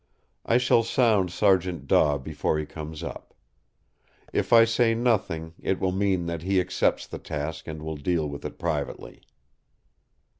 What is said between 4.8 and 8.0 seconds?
nothing, it will mean that he accepts the task and will